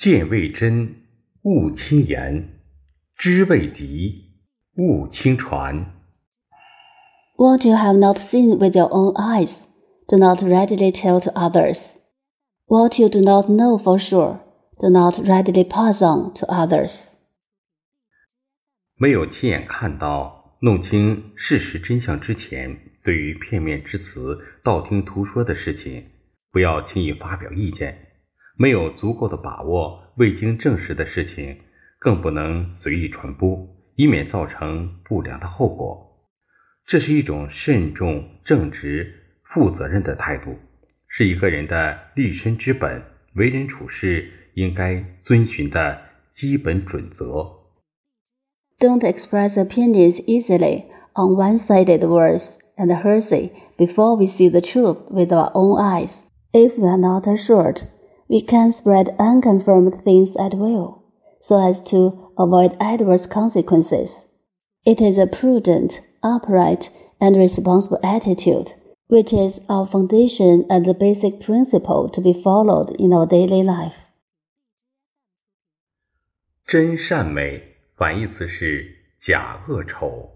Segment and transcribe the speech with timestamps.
[0.00, 0.94] 见未真，
[1.42, 2.42] 勿轻言；
[3.18, 4.30] 知未敌，
[4.76, 5.92] 勿轻传。
[7.36, 9.64] What you have not seen with your own eyes,
[10.08, 11.96] do not readily tell to others.
[12.64, 14.38] What you do not know for sure,
[14.78, 17.10] do not readily pass on to others.
[18.96, 22.74] 没有亲眼看到、弄清事实真相之前，
[23.04, 26.06] 对于片面之词、道听途说的事情，
[26.50, 28.06] 不要轻易发表意见。
[28.60, 31.56] 没有足够的把握、未经证实的事情，
[31.98, 36.28] 更不能随意传播，以免造成不良的后果。
[36.84, 39.10] 这是一种慎重、正直、
[39.44, 40.54] 负责任的态度，
[41.08, 43.02] 是一个人的立身之本、
[43.34, 45.98] 为人处事应该遵循的
[46.30, 47.26] 基本准则。
[48.78, 50.84] Don't express opinions easily
[51.14, 56.24] on one-sided words and hearsay before we see the truth with our own eyes.
[56.52, 57.84] If we are not assured,
[58.29, 61.03] we can spread unconfirmed things at will,
[61.39, 64.25] so as to avoid adverse consequences.
[64.85, 66.89] It is a prudent upright,
[67.21, 68.73] and responsible attitude,
[69.07, 73.95] which is our foundation and the basic principle to be followed in our daily life.
[76.65, 77.61] 真善美
[77.95, 78.83] 反义词是
[79.19, 80.31] 假恶丑。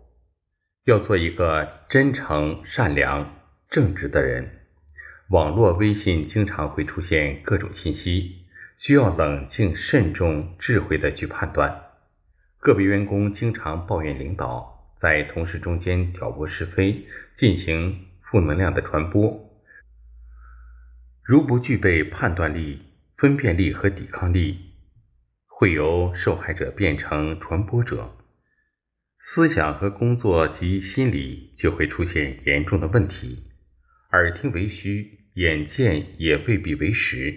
[0.86, 3.36] 要做一个真诚、善良、
[3.70, 4.48] 正直的人。
[5.29, 8.47] 网络微信经常会出现各种信息，
[8.79, 11.83] 需要冷静、慎重、智慧的去判断。
[12.59, 14.73] 个别员工经常抱怨领导。
[14.97, 19.51] 在同事中间挑拨是非，进行负能量的传播。
[21.23, 22.81] 如不具备判断力、
[23.19, 24.59] 分辨力和抵抗力，
[25.47, 28.17] 会由受害者变成传播者，
[29.19, 33.43] 思想和工作及心理就会出现严重的问题。
[34.15, 37.37] 耳听为虚，眼见也未必为实，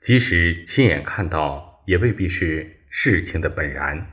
[0.00, 4.06] 即使亲眼看到，也未必是事情的本然。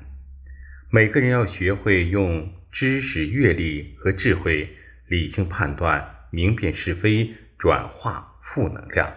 [0.92, 2.50] 每个人要学会用。
[2.72, 4.70] 知识、阅历和智慧，
[5.08, 9.12] 理性判断，明辨是非，转化负能量。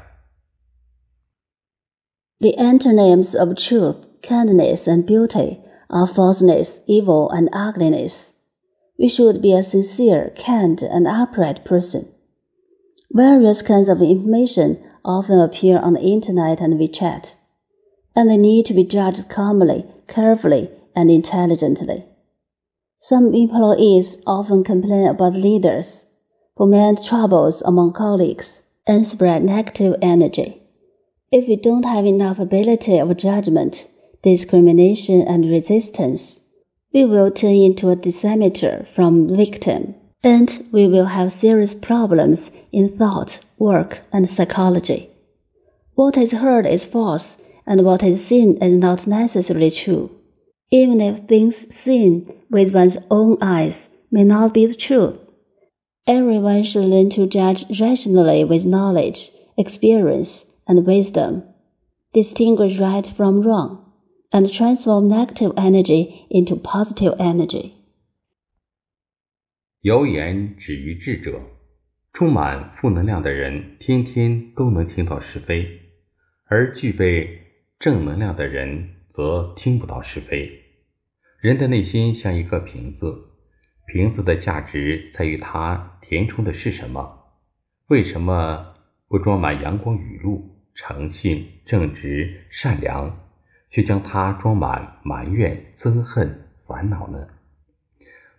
[2.41, 8.31] The antonyms of truth, kindness, and beauty are falseness, evil, and ugliness.
[8.97, 12.07] We should be a sincere, kind, and upright person.
[13.15, 17.35] Various kinds of information often appear on the internet and WeChat,
[18.17, 22.07] and they need to be judged calmly, carefully, and intelligently.
[22.99, 26.05] Some employees often complain about leaders,
[26.57, 30.63] foment troubles among colleagues, and spread negative energy.
[31.31, 33.89] If we don't have enough ability of judgment,
[34.23, 36.41] discrimination, and resistance,
[36.95, 42.97] we will turn into a disseminator from victim, and we will have serious problems in
[42.97, 45.11] thought, work, and psychology.
[45.95, 50.11] What is heard is false, and what is seen is not necessarily true
[50.73, 55.17] even if things seen with one's own eyes may not be the truth.
[56.07, 61.45] Everyone should learn to judge rationally with knowledge, experience, and wisdom,
[62.15, 63.93] distinguish right from wrong,
[64.33, 67.77] and transform negative energy into positive energy.
[69.83, 71.41] 谣言止于智者，
[72.13, 75.67] 充满负能量的人天天都能听到是非，
[76.45, 77.41] 而具备
[77.81, 80.49] 正能量的人则听不到是非。
[81.41, 83.13] 人的内心像一个瓶子，
[83.89, 87.19] 瓶子的价值在于它填充的是什么。
[87.89, 88.77] 为什么
[89.09, 93.19] 不装满阳光雨露、诚信、正直、善良，
[93.69, 97.27] 却将它装满埋怨、憎恨、烦恼呢？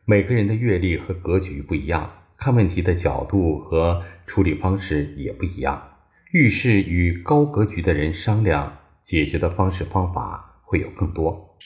[0.05, 5.91] 每个人的阅历和格局不一样，看问题的角度和处理方式也不一样。
[6.33, 11.57] 遇事与高格局的人商量，解决的方式方法会有更多。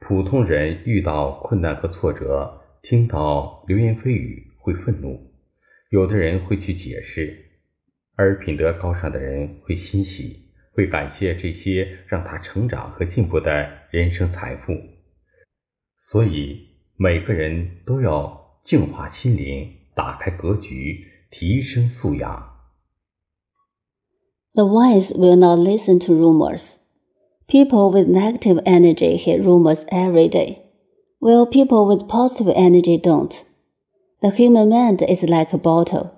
[0.00, 5.16] 普通人遇到困难和挫折，听到流言蜚语会愤怒；
[5.88, 7.34] 有的人会去解释，
[8.14, 14.74] 而品德高尚的人会欣喜，会感谢这些让他成长和进步的人生财富。
[15.96, 22.49] 所以，每个人都要净化心灵，打开格局，提升素养。
[24.53, 26.75] The wise will not listen to rumors.
[27.47, 30.59] People with negative energy hear rumors every day,
[31.19, 33.33] while people with positive energy don't.
[34.21, 36.11] The human mind is like a bottle,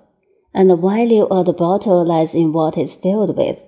[0.52, 3.58] and the value of the bottle lies in what it's filled with.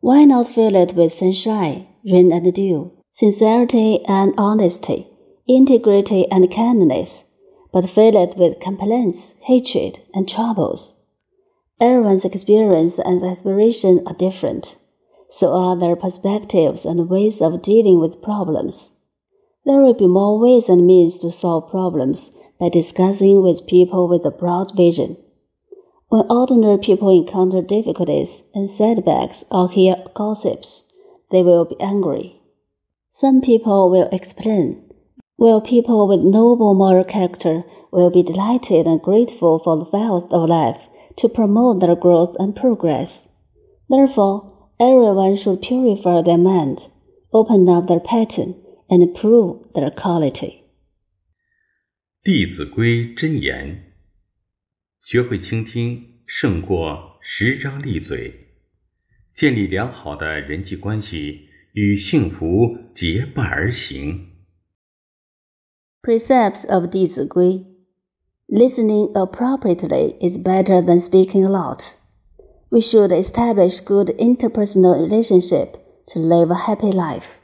[0.00, 5.08] Why not fill it with sunshine, rain and dew, sincerity and honesty,
[5.47, 7.23] Integrity and kindness,
[7.71, 10.95] but fill it with complaints, hatred, and troubles?
[11.81, 14.77] Everyone's experience and aspiration are different.
[15.29, 18.91] So are their perspectives and ways of dealing with problems.
[19.65, 24.23] There will be more ways and means to solve problems by discussing with people with
[24.25, 25.17] a broad vision.
[26.09, 30.83] When ordinary people encounter difficulties and setbacks or hear gossips,
[31.31, 32.39] they will be angry.
[33.09, 34.92] Some people will explain,
[35.42, 40.48] while people with noble moral character will be delighted and grateful for the wealth of
[40.48, 40.80] life
[41.16, 43.28] to promote their growth and progress.
[43.88, 46.88] Therefore, everyone should purify their mind,
[47.32, 48.54] open up their pattern,
[48.88, 50.64] and improve their quality.
[52.22, 53.94] 弟子规真言：
[55.00, 58.48] 学会倾听，胜过十张利嘴。
[59.32, 64.31] 建立良好的人际关系，与幸福结伴而行。
[66.03, 67.65] Precepts of Dizi Gui.
[68.49, 71.95] Listening appropriately is better than speaking a lot.
[72.69, 75.77] We should establish good interpersonal relationship
[76.07, 77.39] to live a happy life.